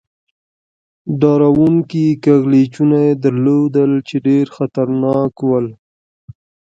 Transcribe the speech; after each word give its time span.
ډار 1.19 1.41
و 1.43 1.49
ر 1.55 1.57
و 1.61 1.65
نکي 1.75 2.05
کږلېچونه 2.23 2.97
يې 3.05 3.13
درلودل، 3.23 3.91
چې 4.07 4.15
ډېر 4.27 4.45
خطرناک 4.57 5.33
ول. 5.43 5.67